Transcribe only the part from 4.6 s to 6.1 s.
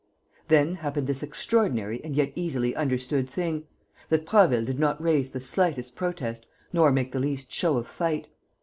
did not raise the slightest